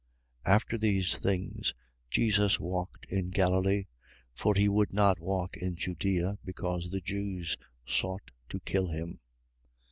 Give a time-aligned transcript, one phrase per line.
[0.47, 0.51] 7:1.
[0.53, 1.73] After these things,
[2.09, 3.85] Jesus walked in Galilee:
[4.33, 9.19] for he would not walk in Judea, because the Jews sought to kill him.